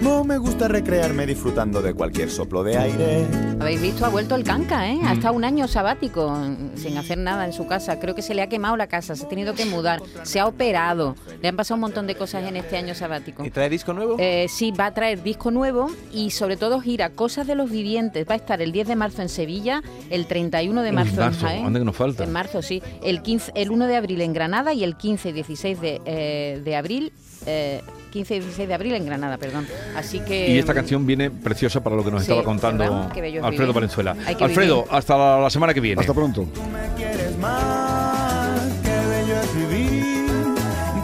no 0.00 0.22
me 0.22 0.38
gusta 0.38 0.68
recrearme 0.68 1.26
disfrutando 1.26 1.82
de 1.82 1.92
cualquier 1.92 2.30
soplo 2.30 2.62
de 2.62 2.78
aire. 2.78 3.47
Habéis 3.60 3.82
visto, 3.82 4.06
ha 4.06 4.08
vuelto 4.08 4.36
el 4.36 4.44
canca, 4.44 4.88
¿eh? 4.88 4.98
Ha 5.04 5.14
estado 5.14 5.34
un 5.34 5.44
año 5.44 5.66
sabático 5.66 6.32
sin 6.76 6.96
hacer 6.96 7.18
nada 7.18 7.44
en 7.44 7.52
su 7.52 7.66
casa. 7.66 7.98
Creo 7.98 8.14
que 8.14 8.22
se 8.22 8.32
le 8.32 8.42
ha 8.42 8.48
quemado 8.48 8.76
la 8.76 8.86
casa, 8.86 9.16
se 9.16 9.26
ha 9.26 9.28
tenido 9.28 9.54
que 9.54 9.66
mudar, 9.66 10.00
se 10.22 10.38
ha 10.38 10.46
operado. 10.46 11.16
Le 11.42 11.48
han 11.48 11.56
pasado 11.56 11.74
un 11.74 11.80
montón 11.80 12.06
de 12.06 12.14
cosas 12.14 12.44
en 12.44 12.56
este 12.56 12.76
año 12.76 12.94
sabático. 12.94 13.44
¿Y 13.44 13.50
trae 13.50 13.68
disco 13.68 13.92
nuevo? 13.92 14.16
Eh, 14.18 14.46
sí, 14.48 14.70
va 14.70 14.86
a 14.86 14.94
traer 14.94 15.24
disco 15.24 15.50
nuevo 15.50 15.90
y 16.12 16.30
sobre 16.30 16.56
todo 16.56 16.80
gira 16.80 17.10
Cosas 17.10 17.48
de 17.48 17.56
los 17.56 17.68
Vivientes. 17.68 18.26
Va 18.28 18.34
a 18.34 18.36
estar 18.36 18.62
el 18.62 18.70
10 18.70 18.88
de 18.88 18.96
marzo 18.96 19.22
en 19.22 19.28
Sevilla, 19.28 19.82
el 20.08 20.26
31 20.26 20.82
de 20.82 20.92
marzo, 20.92 21.22
en 21.22 21.32
Jaén. 21.32 21.64
¿Dónde 21.64 21.84
nos 21.84 21.96
falta? 21.96 22.24
En 22.24 22.32
marzo, 22.32 22.62
sí. 22.62 22.80
El, 23.02 23.22
15, 23.22 23.52
el 23.56 23.70
1 23.70 23.86
de 23.88 23.96
abril 23.96 24.20
en 24.20 24.32
Granada 24.32 24.72
y 24.72 24.84
el 24.84 24.96
15 24.96 25.30
y 25.30 25.32
16 25.32 25.80
de, 25.80 26.00
eh, 26.04 26.60
de 26.64 26.76
abril 26.76 27.12
eh, 27.46 27.82
15 28.10 28.36
y 28.36 28.40
16 28.40 28.68
de 28.68 28.74
abril 28.74 28.94
en 28.94 29.06
Granada, 29.06 29.36
perdón. 29.36 29.66
Así 29.94 30.20
que... 30.20 30.50
Y 30.50 30.58
esta 30.58 30.74
canción 30.74 31.06
viene 31.06 31.30
preciosa 31.30 31.82
para 31.82 31.94
lo 31.94 32.04
que 32.04 32.10
nos 32.10 32.22
estaba 32.22 32.42
contando 32.42 33.08
Alfredo 33.48 33.72
Valenzuela. 33.72 34.16
Alfredo, 34.40 34.84
hasta 34.90 35.40
la, 35.40 35.50
semana 35.50 35.74
que 35.74 35.80
viene. 35.80 36.00
Hasta 36.00 36.14
pronto. 36.14 36.46
Tú 36.54 36.62
me 36.62 36.94
quieres 36.96 37.36
más, 37.38 38.60
qué 38.82 38.96
bello 39.08 39.40
es 39.40 39.54
vivir, 39.54 40.54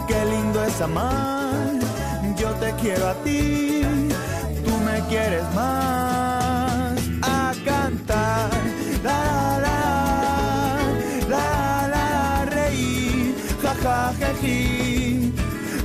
qué 0.07 0.25
lindo 0.25 0.63
es 0.63 0.81
amar, 0.81 1.71
yo 2.37 2.49
te 2.55 2.71
quiero 2.81 3.07
a 3.07 3.13
ti, 3.23 3.81
tú 4.63 4.71
me 4.85 4.99
quieres 5.09 5.43
más, 5.53 6.99
a 7.21 7.53
cantar. 7.65 8.49
La 9.03 9.59
la 9.61 9.79
la, 11.29 11.87
la 11.87 11.87
la, 11.87 12.45
reír, 12.45 13.35
ja 13.61 13.73
ja 13.83 14.13
jeji, 14.19 15.31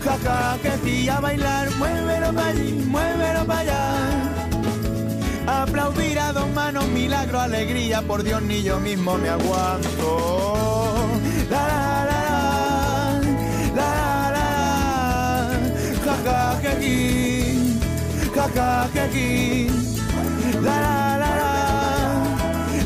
ja 0.04 0.16
ja 0.24 0.58
jeji, 0.62 1.08
a 1.08 1.20
bailar, 1.20 1.70
muévelo 1.76 2.32
para 2.32 2.48
allí, 2.48 2.72
muévelo 2.86 3.44
para 3.46 3.60
allá. 3.60 4.19
Aplaudir 5.70 6.18
a 6.18 6.32
dos 6.32 6.48
manos, 6.48 6.84
milagro, 6.88 7.38
alegría, 7.38 8.02
por 8.02 8.24
Dios 8.24 8.42
ni 8.42 8.60
yo 8.64 8.80
mismo 8.80 9.16
me 9.16 9.28
aguanto. 9.28 10.96
La 11.48 11.62
la 11.68 12.04
la 12.10 12.20
la, 12.26 13.20
la 13.76 13.90
la 14.34 14.34
la, 14.34 14.48
ja 16.04 16.16
ja 16.24 16.60
jeji, 16.60 17.70
ja 18.34 18.48
ja 18.52 18.88
jeji, 18.92 19.68
la 20.60 20.80
la 20.80 21.18
la 21.22 21.30
la, 21.38 21.52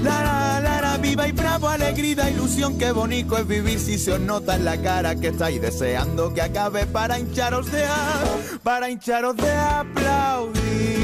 la 0.02 0.22
la 0.22 0.60
la 0.60 0.80
la, 0.82 0.98
viva 0.98 1.26
y 1.26 1.32
bravo, 1.32 1.70
alegría, 1.70 2.28
ilusión, 2.28 2.76
qué 2.76 2.92
bonito 2.92 3.38
es 3.38 3.46
vivir 3.46 3.80
si 3.80 3.98
se 3.98 4.12
os 4.12 4.20
nota 4.20 4.56
en 4.56 4.66
la 4.66 4.76
cara 4.76 5.16
que 5.16 5.28
estáis 5.28 5.58
deseando 5.58 6.34
que 6.34 6.42
acabe 6.42 6.84
para 6.84 7.18
hincharos 7.18 7.72
de 7.72 7.82
para 8.62 8.90
hincharos 8.90 9.36
de 9.38 9.52
aplaudir. 9.52 11.03